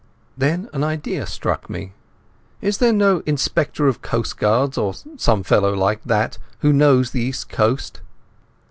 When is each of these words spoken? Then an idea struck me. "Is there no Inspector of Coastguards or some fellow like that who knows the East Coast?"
Then 0.35 0.67
an 0.73 0.83
idea 0.83 1.27
struck 1.27 1.69
me. 1.69 1.93
"Is 2.59 2.79
there 2.79 2.91
no 2.91 3.21
Inspector 3.27 3.87
of 3.87 4.01
Coastguards 4.01 4.75
or 4.75 4.95
some 5.19 5.43
fellow 5.43 5.75
like 5.75 6.03
that 6.05 6.39
who 6.61 6.73
knows 6.73 7.11
the 7.11 7.21
East 7.21 7.49
Coast?" 7.49 8.01